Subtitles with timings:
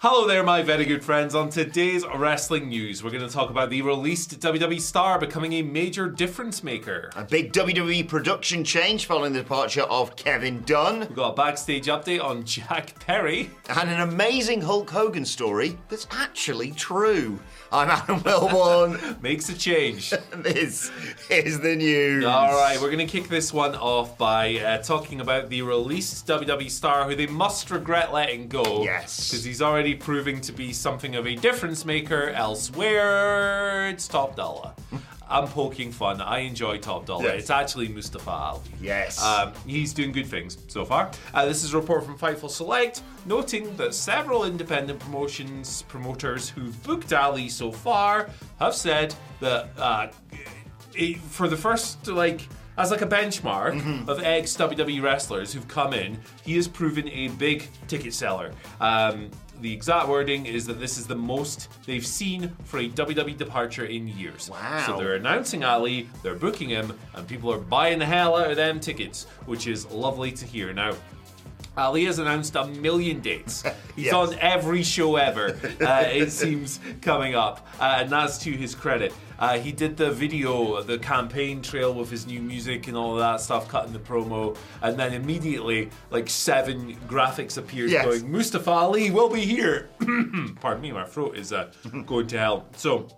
[0.00, 1.34] Hello there, my very good friends.
[1.34, 5.62] On today's wrestling news, we're going to talk about the released WWE star becoming a
[5.62, 7.10] major difference maker.
[7.16, 11.86] A big WWE production change following the departure of Kevin Dunn, We've got a backstage
[11.86, 13.48] update on Jack Perry.
[13.70, 17.40] and an amazing Hulk Hogan story that's actually true.
[17.72, 20.10] I'm Adam Wilbourn, Makes a change.
[20.36, 20.90] this
[21.28, 22.24] is the news.
[22.24, 26.26] All right, we're going to kick this one off by uh, talking about the released
[26.26, 28.84] WWE star who they must regret letting go.
[28.84, 29.30] Yes.
[29.30, 33.88] Because he's already proving to be something of a difference maker elsewhere.
[33.88, 34.72] It's Top Dollar.
[35.28, 36.20] I'm poking fun.
[36.20, 37.24] I enjoy Top Dollar.
[37.24, 37.40] Yes.
[37.42, 38.60] It's actually Mustafa Ali.
[38.80, 39.22] Yes.
[39.22, 41.10] Um, he's doing good things so far.
[41.34, 46.80] Uh, this is a report from Fightful Select, noting that several independent promotions promoters who've
[46.84, 50.08] booked Ali so far have said that uh,
[50.94, 55.94] it- for the first like as like a benchmark of ex WWE wrestlers who've come
[55.94, 58.52] in, he has proven a big ticket seller.
[58.80, 63.36] Um, the exact wording is that this is the most they've seen for a WWE
[63.36, 64.50] departure in years.
[64.50, 64.84] Wow.
[64.86, 68.56] So they're announcing Ali, they're booking him, and people are buying the hell out of
[68.56, 70.72] them tickets, which is lovely to hear.
[70.72, 70.94] Now,
[71.76, 73.62] Ali has announced a million dates.
[73.96, 74.14] He's Yes.
[74.14, 79.12] on every show ever, uh, it seems, coming up, uh, and that's to his credit.
[79.38, 83.18] Uh, he did the video, the campaign trail with his new music and all of
[83.18, 88.04] that stuff, cutting the promo, and then immediately, like seven graphics appeared Yes.
[88.04, 89.88] going, Mustafa Ali will be here.
[90.60, 91.70] Pardon me, my throat is uh,
[92.06, 92.66] going to hell.
[92.76, 93.08] So,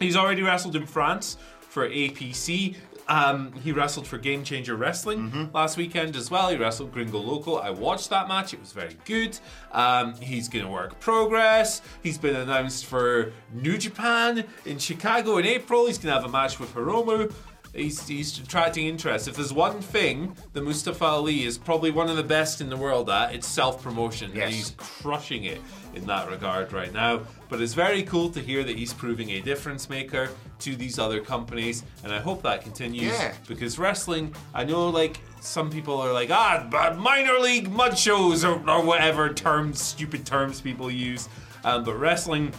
[0.00, 2.74] He's already wrestled in France for APC.
[3.12, 6.48] Um, he wrestled for Game Changer Wrestling last weekend as well.
[6.48, 7.56] He wrestled Gringo Loco.
[7.56, 8.54] I watched that match.
[8.54, 9.38] It was very good.
[9.70, 11.82] Um, he's going to work Progress.
[12.02, 15.88] He's been announced for New Japan in Chicago in April.
[15.88, 17.30] He's going to have a match with Hiromu.
[17.74, 19.28] He's, he's attracting interest.
[19.28, 22.76] If there's one thing that Mustafa Ali is probably one of the best in the
[22.76, 24.30] world at, it's self promotion.
[24.34, 24.44] Yes.
[24.44, 25.60] And he's crushing it
[25.94, 27.22] in that regard right now.
[27.48, 30.28] But it's very cool to hear that he's proving a difference maker
[30.60, 33.12] to these other companies, and I hope that continues.
[33.12, 33.34] Yeah.
[33.48, 38.44] Because wrestling, I know like some people are like, ah, but minor league mud shows
[38.44, 41.28] or, or whatever terms, stupid terms people use.
[41.64, 42.52] Um, but wrestling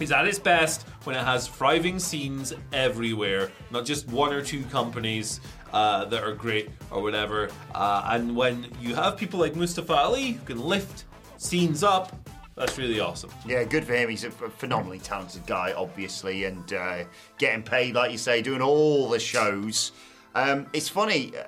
[0.00, 4.62] is at its best when it has thriving scenes everywhere, not just one or two
[4.64, 5.40] companies
[5.72, 7.48] uh, that are great or whatever.
[7.74, 11.04] Uh, and when you have people like Mustafa Ali who can lift
[11.36, 12.16] scenes up,
[12.56, 13.30] that's really awesome.
[13.46, 14.08] Yeah, good for him.
[14.10, 17.04] He's a phenomenally talented guy, obviously, and uh,
[17.38, 19.92] getting paid, like you say, doing all the shows.
[20.34, 21.32] Um, it's funny.
[21.36, 21.44] uh,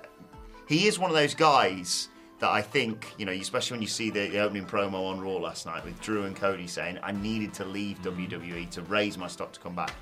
[0.68, 2.08] He is one of those guys
[2.42, 5.36] that I think, you know, especially when you see the, the opening promo on Raw
[5.36, 8.28] last night with Drew and Cody saying, I needed to leave mm.
[8.28, 9.94] WWE to raise my stock to come back.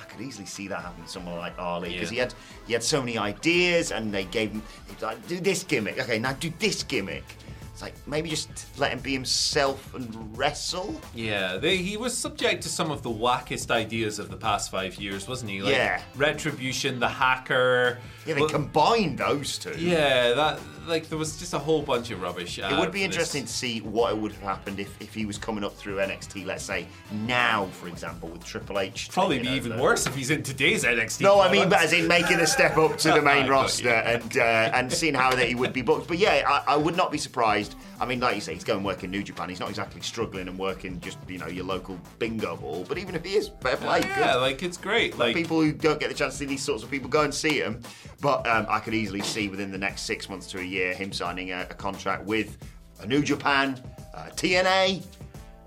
[0.00, 2.14] I could easily see that happen to someone like Ali because Yeah.
[2.14, 2.34] he had
[2.68, 4.62] he had so many ideas and they gave him
[5.02, 5.98] like, do this gimmick.
[5.98, 7.24] Okay, now do this gimmick.
[7.72, 8.48] It's like maybe just
[8.78, 11.00] let him be himself and wrestle.
[11.14, 14.96] Yeah, they, he was subject to some of the wackest ideas of the past five
[14.96, 15.62] years, wasn't he?
[15.62, 16.00] Like Yeah.
[16.16, 17.98] Retribution, the hacker.
[18.24, 19.74] Yeah, they Well, combined those two.
[19.78, 22.58] yeah, that like there was just a whole bunch of rubbish.
[22.58, 25.62] It would be interesting to see what would have happened if, if he was coming
[25.62, 29.10] up through NXT, let's say now, for example, with Triple H.
[29.10, 29.82] Probably be even over.
[29.82, 31.20] worse if he's in today's NXT.
[31.20, 34.36] No, I mean, but as in making a step up to the main roster and
[34.36, 36.08] uh, and seeing how that he would be booked.
[36.08, 37.74] But yeah, I, I would not be surprised.
[38.00, 39.48] I mean, like you say, he's going work in New Japan.
[39.48, 42.84] He's not exactly struggling and working just you know your local bingo hall.
[42.88, 44.00] But even if he is, fair play.
[44.00, 45.18] yeah, like it's great.
[45.18, 47.34] Like people who don't get the chance to see these sorts of people go and
[47.34, 47.82] see him.
[48.20, 51.12] But um, I could easily see within the next six months to a year him
[51.12, 52.58] signing a, a contract with
[53.00, 53.80] a New Japan,
[54.14, 55.02] uh, TNA,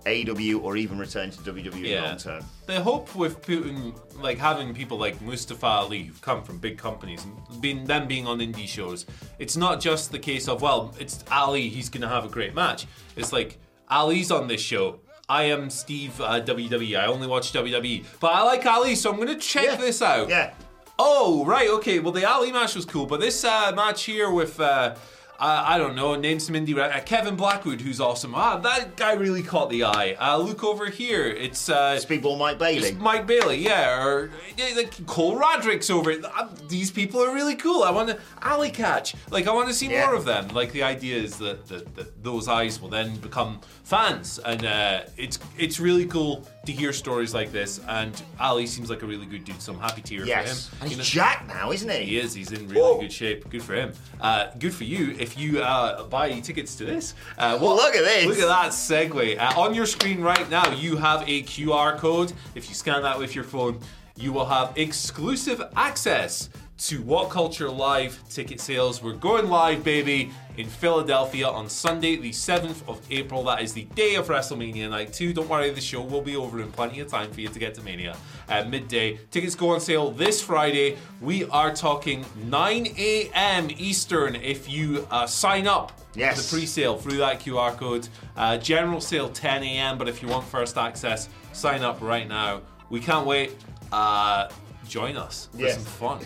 [0.07, 2.43] AW, or even return to WWE long term.
[2.65, 7.23] The hope with putting like having people like Mustafa Ali who've come from big companies
[7.23, 9.05] and being them being on indie shows,
[9.37, 12.87] it's not just the case of well, it's Ali, he's gonna have a great match.
[13.15, 13.59] It's like
[13.89, 14.99] Ali's on this show.
[15.29, 16.99] I am Steve uh, WWE.
[16.99, 19.75] I only watch WWE, but I like Ali, so I'm gonna check Yeah.
[19.75, 20.29] this out.
[20.29, 20.53] Yeah.
[21.03, 21.97] Oh, right, okay.
[21.97, 24.93] Well, the Ali match was cool, but this uh, match here with, uh,
[25.39, 28.35] uh, I don't know, name some indie, uh, Kevin Blackwood, who's awesome.
[28.35, 30.15] Ah, that guy really caught the eye.
[30.19, 31.25] Uh, look over here.
[31.25, 32.91] It's, uh, Speedball Mike Bailey.
[32.93, 36.23] Mike Bailey, yeah, or yeah, like Cole Radrick's over it.
[36.23, 37.81] Uh, These people are really cool.
[37.81, 39.15] I want to alley catch.
[39.31, 40.05] Like I want to see Yeah.
[40.05, 40.49] more of them.
[40.49, 45.01] Like the idea is that, that, that those eyes will then become fans, and uh,
[45.17, 47.79] it's it's really cool to hear stories like this.
[47.87, 50.67] And Ali seems like a really good dude, so I'm happy to hear yes.
[50.67, 50.81] for him.
[50.83, 52.03] And You he's know- Jack now, isn't he?
[52.05, 52.33] he is.
[52.33, 53.49] He's in really good shape.
[53.49, 53.93] Good for him.
[54.19, 57.15] Uh, good for you if you uh, buy tickets to this.
[57.37, 58.25] Uh, Well, look at this.
[58.25, 59.39] Look at that segue.
[59.39, 62.31] Uh, on your screen right now, you have a QR code.
[62.55, 63.79] If you scan that with your phone,
[64.15, 66.49] you will have exclusive access
[66.87, 69.03] to What Culture Live ticket sales.
[69.03, 73.43] We're going live, baby, in Philadelphia on Sunday, the 7th of April.
[73.43, 75.31] That is the day of WrestleMania Night 2.
[75.33, 77.75] Don't worry, the show will be over in plenty of time for you to get
[77.75, 78.17] to Mania
[78.49, 79.19] at midday.
[79.29, 80.97] Tickets go on sale this Friday.
[81.21, 83.67] We are talking 9 a.m.
[83.77, 86.49] Eastern if you uh, sign up Yes.
[86.49, 88.09] the pre-sale through that QR code.
[88.35, 89.97] Uh, general sale 10 a.m.
[89.99, 92.61] But if you want first access, sign up right now.
[92.89, 93.51] We can't wait.
[93.91, 94.49] Uh,
[94.87, 95.75] join us for Yes.
[95.75, 96.19] some fun.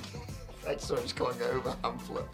[0.68, 2.26] I saw he's going over Hamlet.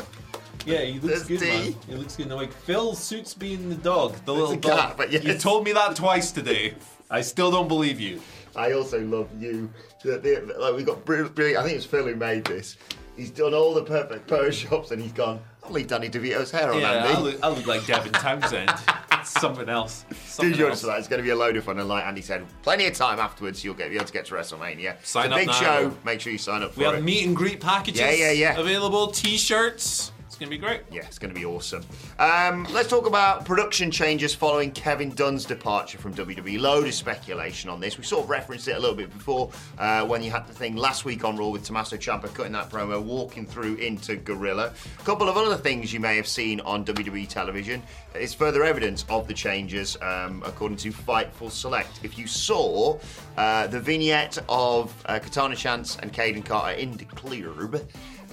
[0.66, 1.46] Yeah, he looks There's good, D.
[1.48, 1.76] man.
[1.88, 2.28] He looks good.
[2.30, 4.80] Now, like Phil suits being the dog, the little dog.
[4.80, 5.24] cat, but yes.
[5.24, 6.76] You told me that twice today.
[7.10, 8.22] I still don't believe you.
[8.56, 9.70] I also love you.
[10.04, 11.60] The, the, like we got brilliant, brilliant.
[11.60, 12.78] I think it's Phil who made this.
[13.18, 15.40] He's done all the perfect photoshops and he's gone.
[15.64, 17.14] I'll leave Danny DeVito's hair on Yeah, Andy.
[17.14, 18.72] I look, I look like Devin Townsend.
[19.40, 20.06] Something else.
[20.10, 21.00] Do Something join us for that.
[21.00, 21.80] It's going to be a load of fun.
[21.80, 23.64] And like Andy said, plenty of time afterwards.
[23.64, 25.04] You'll get be able to get to WrestleMania.
[25.06, 25.54] Sign it's a up big now.
[25.54, 25.98] show.
[26.06, 27.04] Make sure you sign up for We have it.
[27.04, 28.58] meet and greet packages Yeah, yeah, yeah.
[28.60, 30.12] available, t-shirts.
[30.42, 30.82] It's gonna be great.
[30.92, 31.86] Yeah, it's going to be awesome.
[32.18, 36.60] Um, let's talk about production changes following Kevin Dunn's departure from WWE.
[36.60, 37.96] Load of speculation on this.
[37.96, 40.76] We sort of referenced it a little bit before uh, when you had the thing
[40.76, 44.74] last week on Raw with Tommaso Ciampa cutting that promo, walking through into Gorilla.
[45.00, 47.84] A couple of other things you may have seen on WWE television
[48.16, 52.00] is further evidence of the changes, um, according to Fightful Select.
[52.02, 52.98] If you saw
[53.38, 57.80] uh, the vignette of uh, Katana Chance and Kayden Carter in the club,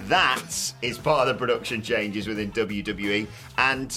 [0.07, 3.27] that is part of the production changes within WWE.
[3.57, 3.89] And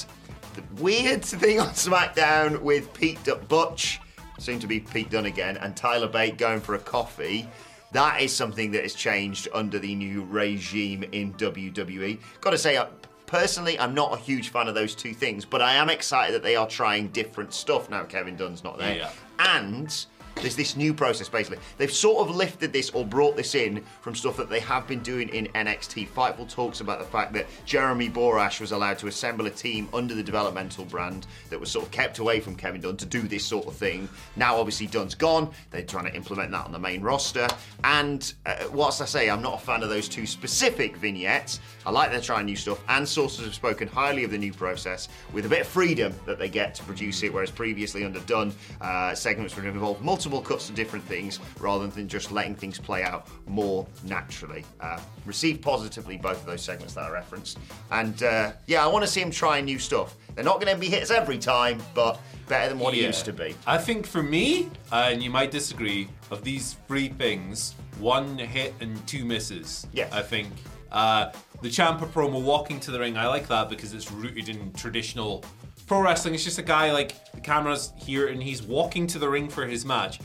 [0.55, 4.01] the weird thing on SmackDown with Pete Du- Butch,
[4.39, 7.49] soon to be Pete Dunne again, and Tyler Bate going for a coffee.
[7.93, 12.19] That is something that has changed under the new regime in WWE.
[12.41, 12.87] Got to say, uh,
[13.27, 16.43] personally, I'm not a huge fan of those two things, but I am excited that
[16.43, 18.05] they are trying different stuff now.
[18.05, 19.11] Kevin Dunn's not there, Yeah.
[19.39, 21.59] and there's this new process basically.
[21.79, 25.01] They've sort of lifted this or brought this in from stuff that they have been
[25.01, 26.09] doing in NXT.
[26.09, 30.15] Fightful talks about the fact that Jeremy Borash was allowed to assemble a team under
[30.15, 33.45] the developmental brand that was sort of kept away from Kevin Dunn to do this
[33.45, 34.09] sort of thing.
[34.37, 35.51] Now, obviously, Dunn's gone.
[35.71, 37.47] They're trying to implement that on the main roster.
[37.85, 41.91] And uh, whilst I say I'm not a fan of those two specific vignettes, I
[41.91, 42.83] like they're trying new stuff.
[42.89, 46.39] And sources have spoken highly of the new process with a bit of freedom that
[46.39, 50.69] they get to produce it, whereas previously under Dunn, uh, segments would involve multiple cuts
[50.69, 54.65] to different things rather than just letting things play out more naturally.
[54.81, 57.59] Uh, received positively both of those segments that I referenced.
[57.91, 60.17] And uh, yeah, I want to see them trying new stuff.
[60.35, 62.19] They're not going to be hits every time, but
[62.49, 63.09] better than what it Yeah.
[63.09, 63.55] used to be.
[63.67, 68.75] I think for me, uh, and you might disagree, of these three things, one hit
[68.81, 69.87] and two misses.
[69.93, 70.11] Yes.
[70.13, 70.49] I think
[70.91, 74.73] uh, the Ciampa promo walking to the ring, I like that because it's rooted in
[74.73, 75.45] traditional
[75.83, 76.35] pro wrestling.
[76.35, 79.67] It's just a guy like the camera's here and he's walking to the ring for
[79.67, 80.21] his match.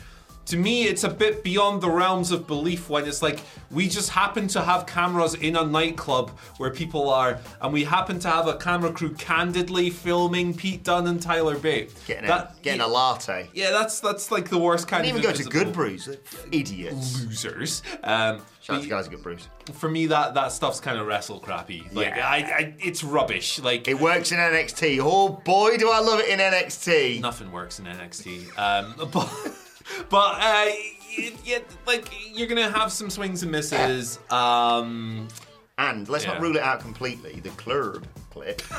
[0.47, 3.39] To me, it's a bit beyond the realms of belief when it's like
[3.69, 8.17] we just happen to have cameras in a nightclub where people are, and we happen
[8.19, 11.93] to have a camera crew candidly filming Pete Dunne and Tyler Bate.
[12.07, 13.49] Getting, a, That- getting a latte.
[13.53, 16.07] yeah, that's that's like the worst kind Didn't of even go to Good Brews.
[16.51, 17.21] Idiots.
[17.25, 17.83] losers.
[18.03, 19.47] Um, Shout out to guys at Good Brews.
[19.73, 21.83] for me, that that stuff's kind of wrestle crappy.
[21.93, 22.27] Like Yeah.
[22.27, 23.59] I, I, it's rubbish.
[23.59, 24.99] Like It works in NXT.
[25.01, 27.19] Oh boy, do I love it in NXT.
[27.21, 28.57] nothing works in NXT.
[28.57, 29.29] Um, but
[30.09, 30.65] but uh,
[31.17, 34.19] y- y- like you're gonna have some swings and misses.
[34.29, 35.27] Um,
[35.79, 36.41] And let's not Yeah.
[36.41, 37.39] rule it out completely.
[37.39, 38.61] The club clip.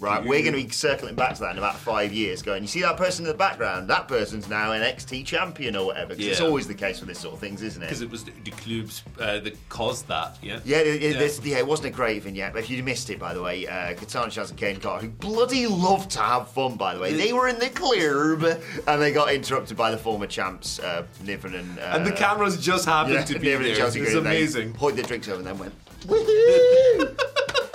[0.00, 0.24] right?
[0.24, 2.80] We're going to be circling back to that in about five years, going, you see
[2.82, 3.88] that person in the background?
[3.88, 6.14] That person's now NXT champion or whatever.
[6.14, 6.46] 'cause it's Yeah.
[6.46, 7.86] always the case with this sort of things, isn't it?
[7.86, 8.10] Because it?
[8.10, 10.60] was the, the clubs uh, that caused that, yeah?
[10.64, 13.18] Yeah, it, it, This, yeah, it wasn't a great vignette, but if you missed it,
[13.18, 16.76] by the way, uh, Katana Chance and Kayden Carter, who bloody loved to have fun,
[16.76, 18.44] by the way, they were in the club
[18.86, 21.78] and they got interrupted by the former champs, uh, Niven and.
[21.78, 23.70] Uh, And the cameras just happened yeah, to be Niven there.
[23.72, 24.72] and Chelsea It was amazing.
[24.72, 25.74] Poured their drinks over and then went,
[26.06, 27.16] woohoo!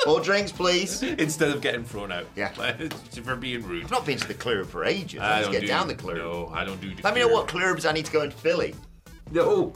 [0.06, 1.02] More drinks, please.
[1.04, 2.26] Instead of getting thrown out.
[2.36, 2.50] Yeah.
[3.24, 3.86] for being rude.
[3.86, 5.20] I've not been to the club for ages.
[5.20, 6.18] I, I need don't get do, down the club.
[6.18, 8.36] No, I don't do the Let me know what clubs I need to go into
[8.38, 8.76] Philly.
[9.32, 9.74] No,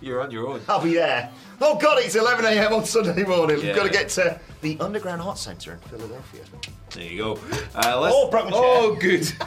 [0.00, 0.60] you're on your own.
[0.68, 1.30] I'll be there.
[1.60, 2.72] Oh God, it's 11 a.m.
[2.72, 3.56] on Sunday morning.
[3.56, 6.42] We've got to get to the Underground Art Centre in Philadelphia.
[6.90, 7.32] There you go.
[7.74, 8.60] Uh, let's, Oh, broke my chair.
[8.62, 9.32] oh, good.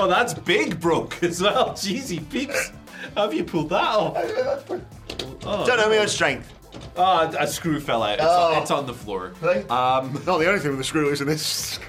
[0.00, 1.70] Oh, that's big broke as well.
[1.70, 2.70] Jeezy peeps.
[3.16, 4.68] How have you pulled that off?
[4.68, 6.54] Don't know my own strength.
[6.98, 8.14] Oh, a screw fell out.
[8.14, 8.60] It's, Oh.
[8.60, 9.32] it's on the floor.
[9.40, 9.60] Really?
[9.68, 11.78] Um, Not the only thing with the screw is in this.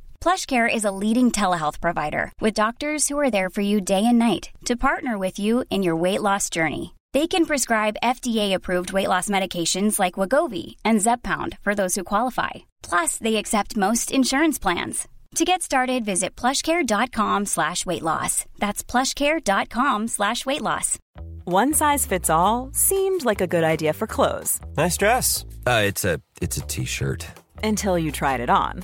[0.21, 4.19] PlushCare is a leading telehealth provider with doctors who are there for you day and
[4.19, 6.93] night to partner with you in your weight loss journey.
[7.11, 12.51] They can prescribe FDA-approved weight loss medications like Wegovy and Zepbound for those who qualify.
[12.83, 15.07] Plus, they accept most insurance plans.
[15.35, 18.45] To get started, visit plushcare.com slash weight loss.
[18.59, 20.99] That's plushcare.com slash weight loss.
[21.45, 25.45] One size fits all seemed like a good idea for clothes Nice dress.
[25.65, 27.25] Uh, it's a it's a t-shirt.
[27.63, 28.83] until you tried it on.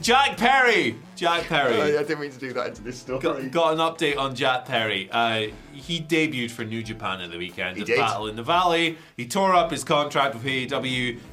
[0.00, 0.96] Jack Perry.
[1.16, 1.96] Jack Perry.
[1.96, 3.20] I didn't mean to do that into this story.
[3.20, 5.08] Got, got an update on Jack Perry.
[5.10, 7.76] Uh, he debuted for New Japan at the weekend.
[7.76, 7.98] He at did.
[7.98, 8.98] Battle in the Valley.
[9.16, 10.84] He tore up his contract with AEW.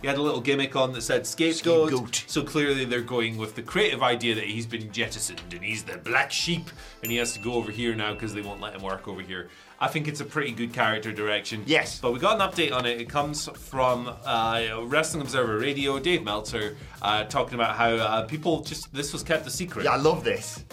[0.01, 1.89] He had a little gimmick on that said scapegoat.
[1.89, 2.23] Scapegoat.
[2.27, 5.97] So clearly they're going with the creative idea that he's been jettisoned and he's the
[5.97, 6.69] black sheep
[7.01, 9.21] and he has to go over here now because they won't let him work over
[9.21, 9.49] here.
[9.81, 11.63] I think it's a pretty good character direction.
[11.65, 11.99] Yes.
[11.99, 13.01] But we got an update on it.
[13.01, 18.61] It comes from uh, Wrestling Observer Radio, Dave Meltzer, uh, talking about how uh, people
[18.61, 19.85] just, this was kept a secret.
[19.85, 20.63] Yeah, I love this.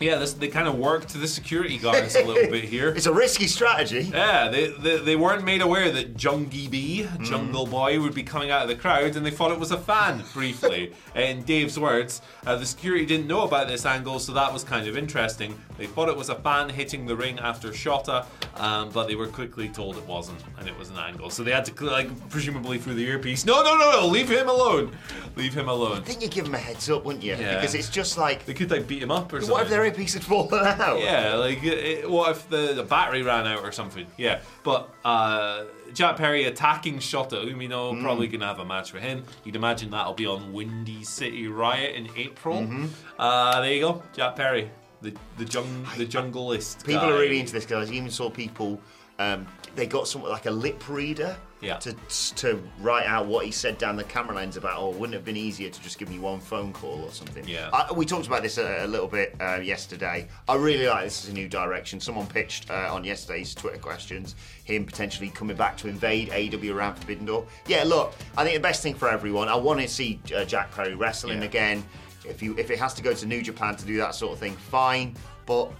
[0.00, 2.94] Yeah, this, they kind of worked the security guards a little bit here.
[2.98, 4.10] It's a risky strategy.
[4.12, 8.50] Yeah, they, they, they weren't made aware that Jungie B, Jungle Boy, would be coming
[8.50, 10.92] out of the crowd, and they thought it was a fan briefly.
[11.14, 14.86] In Dave's words, uh, the security didn't know about this angle, so that was kind
[14.88, 15.58] of interesting.
[15.76, 18.24] They thought it was a fan hitting the ring after Shota,
[18.56, 21.30] um, but they were quickly told it wasn't, and it was an angle.
[21.30, 24.48] So they had to, like, presumably through the earpiece, no, no, no, no, leave him
[24.48, 24.96] alone.
[25.36, 25.98] Leave him alone.
[25.98, 27.36] I think you give him a heads up, wouldn't you?
[27.36, 27.56] Yeah.
[27.56, 29.52] Because it's just like, They could, like, beat him up or something.
[29.52, 31.00] what if earpiece had fallen out?
[31.00, 34.06] Yeah, like it, what if the, the battery ran out or something?
[34.16, 35.64] Yeah, but uh,
[35.94, 38.02] Jack Perry attacking Shota Umino Mm.
[38.02, 39.24] probably gonna have a match for him.
[39.44, 42.58] You'd imagine that'll be on Windy City Riot in April.
[42.62, 42.86] Mm-hmm.
[43.18, 44.70] Uh, there you go, Jack Perry,
[45.02, 46.84] the the jung the junglist.
[46.84, 47.10] People guy.
[47.10, 47.90] are really into this, guys.
[47.90, 48.80] I even saw people.
[49.18, 51.76] Um, they got something like a lip reader Yeah.
[51.78, 51.92] to
[52.36, 54.74] to write out what he said down the camera lens about.
[54.78, 57.46] Oh, wouldn't it have been easier to just give me one phone call or something?
[57.46, 57.68] Yeah.
[57.72, 60.28] I, we talked about this a, a little bit uh, yesterday.
[60.48, 62.00] I really like this as a new direction.
[62.00, 64.34] Someone pitched uh, on yesterday's Twitter questions
[64.64, 67.46] him potentially coming back to invade AW around Forbidden Door.
[67.66, 69.48] Yeah, look, I think the best thing for everyone.
[69.48, 71.44] I want to see uh, Jack Perry wrestling Yeah.
[71.48, 71.84] again.
[72.24, 74.38] If you if it has to go to New Japan to do that sort of
[74.38, 75.16] thing, fine.
[75.46, 75.70] But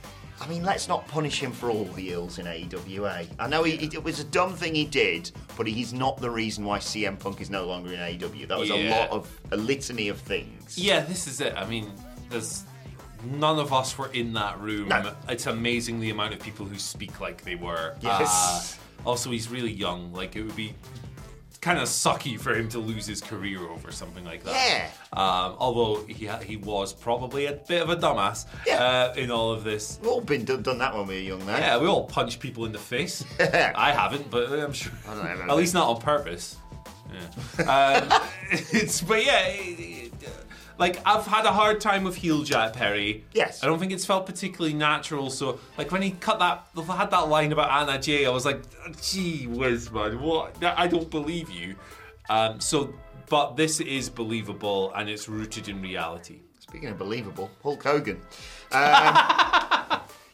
[0.41, 3.27] I mean, let's not punish him for all the ills in AEWA.
[3.39, 6.65] I know he, it was a dumb thing he did, but he's not the reason
[6.65, 8.47] why CM Punk is no longer in AEW.
[8.47, 8.99] That was a Yeah.
[9.01, 10.79] lot of a litany of things.
[10.79, 11.55] Yeah, this is it.
[11.57, 11.93] I mean,
[12.31, 12.65] there's
[13.25, 14.89] none of us were in that room.
[14.89, 15.13] No.
[15.29, 17.97] It's amazing the amount of people who speak like they were.
[18.01, 18.79] Yes.
[19.05, 20.13] Uh, also, he's really young.
[20.13, 20.75] Like it would be
[21.61, 24.55] kind of sucky for him to lose his career over something like that.
[24.55, 24.91] Yeah.
[25.13, 28.83] Um, although he he was probably a bit of a dumbass Yeah.
[28.83, 29.99] uh, in all of this.
[30.01, 31.57] We've all been done, done that when we were young, though.
[31.57, 33.25] Yeah, we all punch people in the face.
[33.41, 34.93] I haven't, but I'm sure.
[35.09, 36.57] I don't know, At least not on purpose.
[37.59, 37.65] Yeah.
[38.13, 39.47] Um, it's but yeah.
[39.47, 39.98] it-
[40.79, 43.25] like I've had a hard time with heel Jack Perry.
[43.33, 43.63] Yes.
[43.63, 45.29] I don't think it's felt particularly natural.
[45.31, 48.63] So like when he cut that, had that line about Anna Jay, I was like,
[49.03, 50.63] gee whiz, man, what?
[50.65, 51.75] I don't believe you.
[52.31, 52.95] Um, so,
[53.29, 56.41] but this is believable and it's rooted in reality.
[56.61, 58.21] Speaking of believable, Hulk Hogan.
[58.73, 59.19] Um,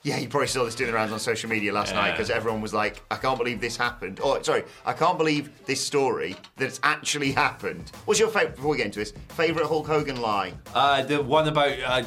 [0.04, 2.60] yeah, you probably saw this doing the rounds on social media last night because everyone
[2.60, 4.20] was like, I can't believe this happened.
[4.22, 7.90] Oh, sorry, I can't believe this story that it's actually happened.
[8.04, 10.52] What's your favourite, before we get into this, favourite Hulk Hogan lie?
[10.74, 12.02] Uh, the one about uh,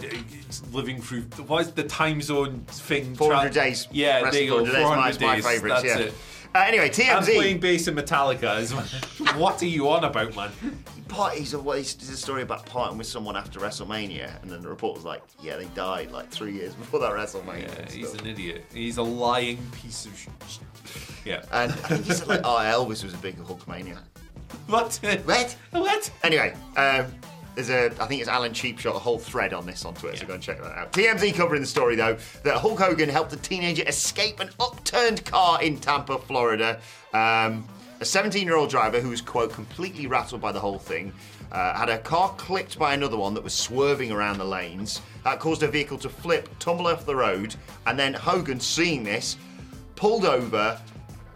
[0.71, 3.15] living through what is the time zone thing?
[3.15, 3.87] 400 days.
[3.91, 4.57] Yeah, Rest there you go.
[4.65, 5.43] 400 days, 400 my- days.
[5.43, 6.05] my favourites, That's yeah.
[6.05, 6.13] it.
[6.55, 7.61] Uh, anyway, I'm playing TMZ.
[7.61, 9.37] bass in Metallica.
[9.37, 10.51] What are you on about, man?
[11.07, 14.69] Parties of well, there's a story about parting with someone after WrestleMania, and then the
[14.69, 17.67] report was like, yeah, they died like three years before that WrestleMania.
[17.77, 18.65] Yeah, he's an idiot.
[18.73, 20.33] He's a lying piece of shit.
[21.25, 21.43] Yeah.
[21.51, 23.99] And I think he said like, oh, Elvis was a big Hulkmania.
[24.67, 24.99] What?
[25.25, 25.57] What?
[25.71, 26.11] What?
[26.23, 27.13] Anyway, um,
[27.55, 30.25] there's a, I think it's Alan Cheapshot, a whole thread on this on Twitter, so
[30.27, 30.93] go and check that out.
[30.93, 35.61] TMZ covering the story though that Hulk Hogan helped a teenager escape an upturned car
[35.61, 36.79] in Tampa, Florida.
[37.13, 37.67] Um,
[37.99, 41.11] a 17 year old driver who was, quote, completely rattled by the whole thing.
[41.51, 45.01] Uh, had a car clipped by another one that was swerving around the lanes.
[45.23, 49.37] That caused her vehicle to flip, tumble off the road, and then Hogan, seeing this,
[49.95, 50.79] pulled over,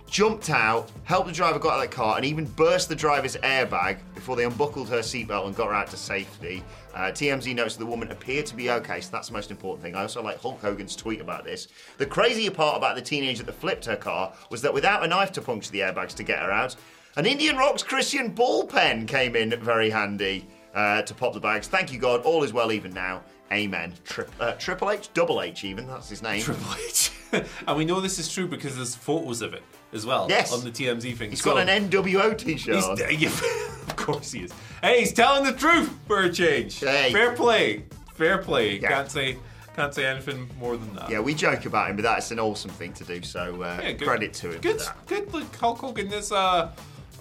[0.08, 3.38] jumped out, helped the driver get out of the car, and even burst the driver's
[3.38, 6.62] airbag before they unbuckled her seatbelt and got her out to safety.
[6.94, 9.96] Uh, TMZ notes the woman appeared to be okay, so that's the most important thing.
[9.96, 11.68] I also like Hulk Hogan's tweet about this.
[11.98, 15.32] The crazier part about the teenager that flipped her car was that without a knife
[15.34, 16.76] to puncture the airbags to get her out,
[17.16, 21.68] an Indian Rocks Christian ball pen came in very handy uh, to pop the bags.
[21.68, 22.22] Thank you, God.
[22.22, 23.22] All is well even now.
[23.52, 23.94] Amen.
[24.06, 25.86] Tri- uh, Triple H, Double H, even.
[25.88, 26.42] That's his name.
[26.42, 27.12] Triple H.
[27.68, 30.54] and we know this is true because there's photos of it as well Yes.
[30.54, 31.32] on the TMZ thing.
[31.32, 32.76] He's So- got an NWO t-shirt.
[32.76, 32.98] He's, on.
[32.98, 33.42] yeah, of
[34.02, 34.52] course he is.
[34.82, 36.80] Hey, he's telling the truth for a change.
[36.80, 37.12] Hey.
[37.12, 37.86] Fair play.
[38.16, 38.80] Fair play.
[38.80, 38.90] Yeah.
[38.90, 39.38] Can't say
[39.76, 41.10] can't say anything more than that.
[41.10, 43.22] Yeah, we joke about him, but that's an awesome thing to do.
[43.24, 45.32] So uh, Yeah, good- credit to him Good, good.
[45.34, 46.72] Look, Hulk Hogan is uh,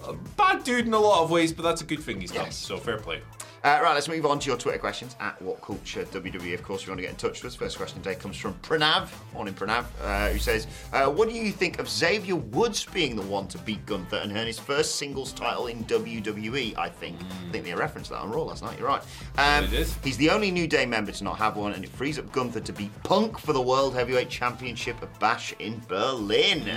[0.05, 2.51] a bad dude in a lot of ways, but that's a good thing he's done.
[2.51, 3.21] So fair play.
[3.63, 6.55] Uh, right, let's move on to your Twitter questions at What Culture WWE.
[6.55, 8.35] Of course, if you want to get in touch with us, first question today comes
[8.35, 12.83] from Pranav, morning Pranav, uh, who says, uh, "What do you think of Xavier Woods
[12.91, 16.75] being the one to beat Gunther and earn his first singles title in WWE?
[16.75, 17.17] I think.
[17.21, 18.79] I think they referenced that on Raw last night.
[18.79, 19.03] You're right.
[19.37, 19.95] Um, It is.
[20.03, 22.61] He's the only New Day member to not have one, and it frees up Gunther
[22.61, 26.67] to beat Punk for the World Heavyweight Championship at Bash in Berlin.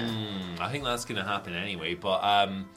[0.61, 1.95] I think that's going to happen anyway.
[1.95, 2.69] But um,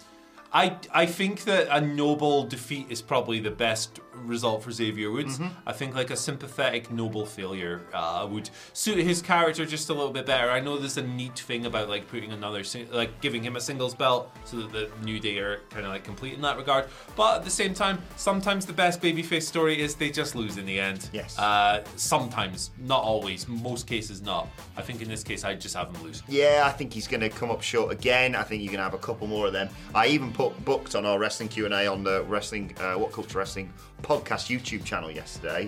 [0.53, 5.39] I I think that a noble defeat is probably the best result for Xavier Woods.
[5.67, 10.11] I think like a sympathetic noble failure uh, would suit his character just a little
[10.11, 10.49] bit better.
[10.49, 13.61] I know there's a neat thing about like putting another sing- like giving him a
[13.61, 16.87] singles belt so that the New Day are kind of like complete in that regard.
[17.15, 20.65] But at the same time, sometimes the best babyface story is they just lose in
[20.65, 21.09] the end.
[21.13, 21.37] Yes.
[21.37, 23.47] Uh, sometimes, not always.
[23.47, 24.47] Most cases, not.
[24.75, 26.23] I think in this case, I'd just have him lose.
[26.27, 28.33] Yeah, I think he's going to come up short again.
[28.35, 29.69] I think you're going to have a couple more of them.
[29.93, 33.11] I even put booked on our wrestling Q and A on the wrestling uh, What
[33.11, 33.73] Culture Wrestling
[34.03, 35.67] podcast YouTube channel yesterday.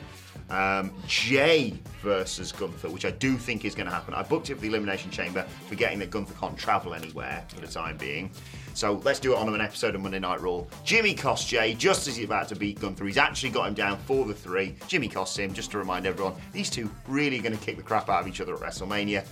[0.51, 4.13] Um, Jay versus Gunther, which I do think is going to happen.
[4.13, 7.67] I booked it for the Elimination Chamber, forgetting that Gunther can't travel anywhere for the
[7.67, 8.29] time being.
[8.75, 10.63] So let's do it on an episode of Monday Night Raw.
[10.83, 13.05] Jimmy costs Jay just as he's about to beat Gunther.
[13.05, 14.75] He's actually got him down for the three.
[14.87, 18.07] Jimmy costs him, just to remind everyone, these two really going to kick the crap
[18.07, 19.25] out of each other at WrestleMania.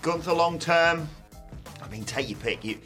[0.00, 1.06] Gunther long term,
[1.82, 2.64] I mean, take your pick.
[2.64, 2.78] You,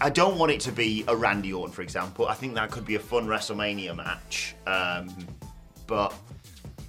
[0.00, 2.26] I- don't want it to be a Randy Orton, for example.
[2.26, 5.14] I think that could be a fun WrestleMania match, um,
[5.86, 6.12] but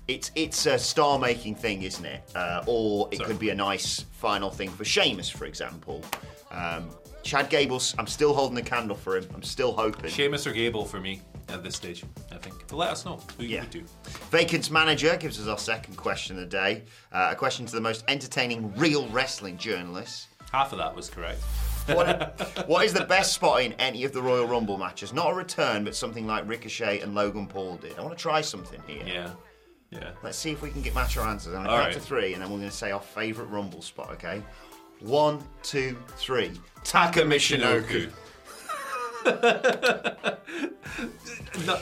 [0.08, 2.24] it's it's a star-making thing, isn't it?
[2.36, 6.04] Uh, or it could be a nice final thing for Sheamus, for example.
[6.52, 6.90] Um,
[7.22, 9.28] Chad Gables, I'm still holding the candle for him.
[9.36, 10.10] I'm still hoping.
[10.10, 12.56] Sheamus or Gable for me at this stage, I think.
[12.68, 13.62] But let us know who you Yeah.
[13.62, 13.84] would do.
[14.32, 16.84] Vacant's manager gives us our second question of the day.
[17.12, 20.28] Uh, a question to the most entertaining real wrestling journalist.
[20.52, 21.42] Half of that was correct.
[21.88, 25.14] What, what is the best spot in any of the Royal Rumble matches?
[25.14, 27.98] Not a return, but something like Ricochet and Logan Paul did.
[27.98, 29.04] I want to try something here.
[29.06, 29.32] Yeah.
[29.92, 30.12] Yeah.
[30.24, 31.56] Let's see if we can get match our answers.
[31.56, 33.82] I'm going to count to three, and then we're going to say our favourite Rumble
[33.82, 34.44] spot, okay?
[35.00, 36.52] One, two, three.
[36.84, 38.12] Taka Michinoku.
[41.66, 41.82] not,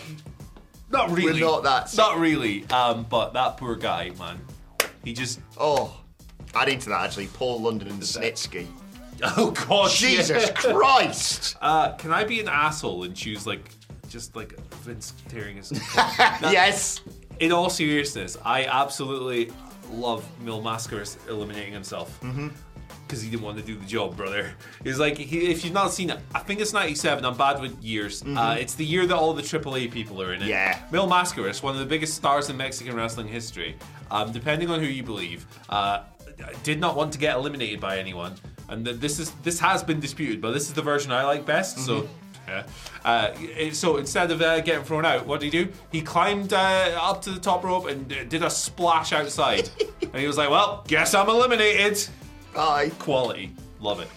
[0.89, 1.33] not really.
[1.33, 2.65] We're not that Not really.
[2.69, 4.39] Um, but that poor guy, man.
[5.03, 5.41] He just.
[5.59, 5.99] Oh,
[6.53, 8.67] add into that actually, Paul London and Snitsky.
[9.37, 9.89] Oh God.
[9.91, 10.51] Jesus.
[10.51, 11.55] Christ!
[11.61, 13.69] Uh, can I be an asshole and choose like,
[14.09, 15.71] just like Vince tearing his?
[15.95, 17.01] yes!
[17.39, 19.51] In all seriousness, I absolutely
[19.91, 22.19] love Mil Mascaras eliminating himself.
[22.21, 22.49] Mm-hmm.
[23.05, 24.51] because he didn't want to do the job, brother.
[24.83, 27.23] He's like, he, if you've not seen it, I think it's 97.
[27.25, 28.21] I'm bad with years.
[28.23, 30.45] Uh, it's the year that all the AAA people are in it.
[30.45, 30.49] Mm-hmm.
[30.49, 30.79] Yeah.
[30.91, 33.75] Mil Mascaras, one of the biggest stars in Mexican wrestling history,
[34.11, 36.03] um, depending on who you believe, uh,
[36.63, 38.35] did not want to get eliminated by anyone.
[38.69, 41.45] And th- this is this has been disputed, but this is the version I like
[41.45, 41.79] best.
[41.79, 42.01] So.
[42.01, 42.13] Mm-hmm.
[42.47, 42.63] Yeah.
[43.03, 45.71] Uh, so instead of uh, getting thrown out, what did he do?
[45.91, 49.69] He climbed uh, up to the top rope and uh, did a splash outside.
[50.01, 52.07] and he was like, "Well, guess I'm eliminated."
[52.53, 52.89] Bye.
[52.99, 54.07] Quality, love it.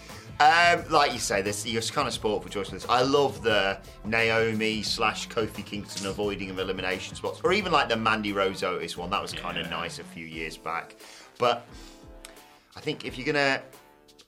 [0.40, 2.86] Um, like you say, this you're kind of sport for choice for this.
[2.88, 7.96] I love the Naomi slash Kofi Kingston avoiding of elimination spots, or even like the
[7.96, 9.10] Mandy Rose Otis one.
[9.10, 10.96] That was kind of nice a few years back.
[11.36, 11.66] But
[12.74, 13.60] I think if you're gonna,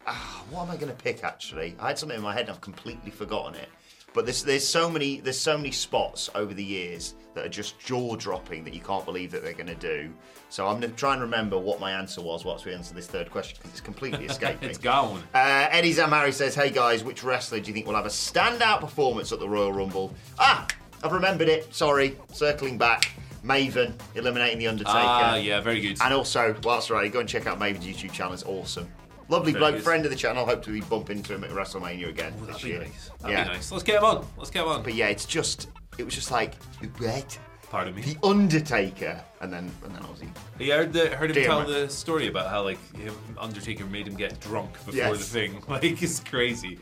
[0.07, 1.25] ah, what am I gonna pick?
[1.25, 3.69] Actually, I had something in my head and I've completely forgotten it.
[4.15, 7.79] But there's there's so many there's so many spots over the years that are just
[7.81, 10.13] jaw dropping that you can't believe that they're gonna do.
[10.51, 13.31] So I'm gonna try and remember what my answer was whilst we answer this third
[13.31, 14.61] question because it's completely escaping.
[14.61, 14.69] Me.
[14.69, 15.23] It's gone.
[15.35, 18.81] Uh, Eddie Zamari says, "Hey guys, which wrestler do you think will have a standout
[18.81, 20.67] performance at the Royal Rumble?" Ah,
[21.03, 21.75] I've remembered it.
[21.75, 23.13] Sorry, circling back.
[23.45, 24.99] Maven eliminating the Undertaker.
[24.99, 25.99] Ah, yeah, very good.
[26.01, 28.33] And also, whilst at it, go and check out Maven's YouTube channel.
[28.35, 28.89] It's awesome.
[29.29, 30.45] Lovely bloke, friend of the channel.
[30.45, 32.81] Hope to be bump into him at WrestleMania again this That'd be year.
[32.81, 33.11] nice.
[33.21, 33.45] That'd yeah.
[33.45, 33.71] be nice.
[33.73, 34.27] Let's get him on.
[34.37, 34.83] Let's get him on.
[34.83, 36.55] But yeah, it's just, it was just like,
[36.99, 37.39] what?
[37.71, 38.03] Pardon me.
[38.03, 41.67] The Undertaker, and then, and then obviously, You heard, the, heard him Damn tell it.
[41.69, 45.19] the story about how like him, Undertaker made him get drunk before Yes.
[45.21, 45.63] the thing.
[45.69, 46.79] Like it's crazy,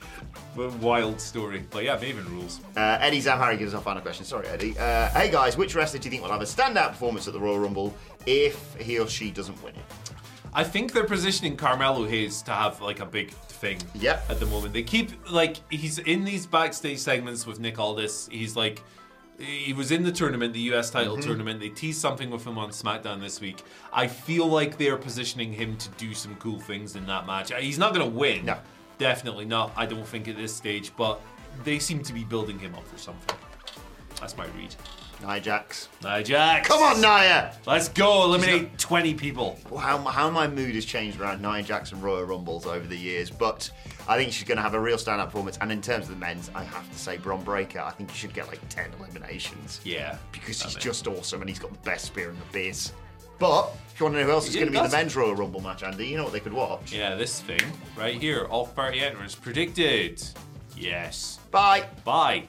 [0.56, 1.64] but wild story.
[1.70, 2.60] But yeah, Maven rules.
[2.76, 4.24] Uh, Eddie Zamhari gives us our final question.
[4.24, 4.76] Sorry, Eddie.
[4.76, 7.40] Uh, hey guys, which wrestler do you think will have a standout performance at the
[7.40, 7.94] Royal Rumble
[8.26, 10.09] if he or she doesn't win it?
[10.52, 13.78] I think they're positioning Carmelo Hayes to have like a big thing.
[13.94, 14.30] Yep.
[14.30, 18.28] At the moment, they keep like he's in these backstage segments with Nick Aldis.
[18.30, 18.82] He's like.
[19.38, 21.26] He was in the tournament, the US title Mm-hmm.
[21.26, 21.60] tournament.
[21.60, 23.62] They teased something with him on SmackDown this week.
[23.90, 27.50] I feel like they are positioning him to do some cool things in that match.
[27.58, 28.44] He's not going to win.
[28.44, 28.58] No.
[28.98, 29.72] Definitely not.
[29.78, 31.22] I don't think at this stage, but
[31.64, 33.34] they seem to be building him up for something.
[34.20, 34.74] That's my read.
[35.22, 35.88] Nia Jax.
[36.02, 36.66] Nia Jax.
[36.68, 37.54] Come on, Nia!
[37.66, 38.24] Let's go.
[38.24, 39.58] Eliminate 20 people.
[39.68, 42.96] Well, how, how my mood has changed around Nia Jax and Royal Rumbles over the
[42.96, 43.70] years, but
[44.08, 45.58] I think she's going to have a real standout performance.
[45.60, 47.80] And in terms of the men's, I have to say Bron Breakker.
[47.80, 49.80] I think he should get like 10 eliminations.
[49.84, 50.16] Yeah.
[50.32, 52.92] Because he's just awesome and he's got the best spear in the biz.
[53.38, 54.88] But if you want to know who else is Yeah, going to be in the
[54.90, 56.92] that's- men's Royal Rumble match, Andy, you know what they could watch?
[56.92, 57.60] Yeah, this thing
[57.96, 58.44] right here.
[58.50, 60.22] All party entrance predicted.
[60.76, 61.38] Yes.
[61.50, 61.84] Bye!
[62.04, 62.48] Bye.